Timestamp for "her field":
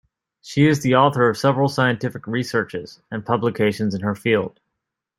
4.01-4.59